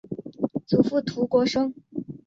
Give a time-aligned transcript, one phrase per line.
[0.65, 1.75] 祖父涂国升。